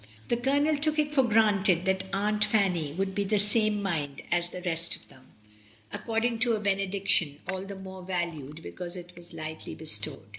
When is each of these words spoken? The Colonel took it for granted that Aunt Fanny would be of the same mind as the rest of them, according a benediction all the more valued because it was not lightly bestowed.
The 0.29 0.37
Colonel 0.37 0.79
took 0.79 0.97
it 0.97 1.13
for 1.13 1.21
granted 1.21 1.85
that 1.85 2.05
Aunt 2.11 2.43
Fanny 2.43 2.91
would 2.93 3.13
be 3.13 3.21
of 3.21 3.29
the 3.29 3.37
same 3.37 3.83
mind 3.83 4.23
as 4.31 4.49
the 4.49 4.63
rest 4.63 4.95
of 4.95 5.07
them, 5.09 5.27
according 5.93 6.43
a 6.47 6.59
benediction 6.59 7.37
all 7.47 7.65
the 7.67 7.75
more 7.75 8.01
valued 8.01 8.63
because 8.63 8.95
it 8.95 9.13
was 9.15 9.31
not 9.31 9.43
lightly 9.45 9.75
bestowed. 9.75 10.25